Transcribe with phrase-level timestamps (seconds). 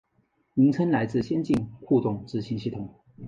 [0.55, 2.89] 名称来自先进互动执行系统。